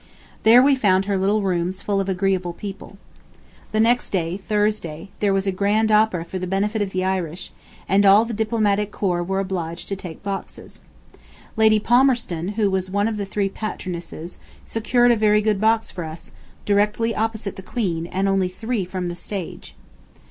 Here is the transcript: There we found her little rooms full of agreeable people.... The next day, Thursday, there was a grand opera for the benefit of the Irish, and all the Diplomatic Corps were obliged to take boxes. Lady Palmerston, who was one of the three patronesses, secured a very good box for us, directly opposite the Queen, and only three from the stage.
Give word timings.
There 0.41 0.63
we 0.63 0.75
found 0.75 1.05
her 1.05 1.15
little 1.15 1.43
rooms 1.43 1.83
full 1.83 2.01
of 2.01 2.09
agreeable 2.09 2.53
people.... 2.53 2.97
The 3.71 3.79
next 3.79 4.09
day, 4.09 4.35
Thursday, 4.35 5.09
there 5.19 5.31
was 5.31 5.45
a 5.45 5.51
grand 5.51 5.91
opera 5.91 6.25
for 6.25 6.39
the 6.39 6.47
benefit 6.47 6.81
of 6.81 6.89
the 6.89 7.03
Irish, 7.05 7.51
and 7.87 8.03
all 8.03 8.25
the 8.25 8.33
Diplomatic 8.33 8.89
Corps 8.89 9.21
were 9.23 9.39
obliged 9.39 9.87
to 9.89 9.95
take 9.95 10.23
boxes. 10.23 10.81
Lady 11.55 11.79
Palmerston, 11.79 12.47
who 12.57 12.71
was 12.71 12.89
one 12.89 13.07
of 13.07 13.17
the 13.17 13.27
three 13.27 13.47
patronesses, 13.47 14.39
secured 14.65 15.11
a 15.11 15.15
very 15.15 15.39
good 15.39 15.61
box 15.61 15.91
for 15.91 16.03
us, 16.03 16.31
directly 16.65 17.13
opposite 17.15 17.55
the 17.55 17.61
Queen, 17.61 18.07
and 18.07 18.27
only 18.27 18.47
three 18.49 18.83
from 18.83 19.07
the 19.07 19.15
stage. 19.15 19.75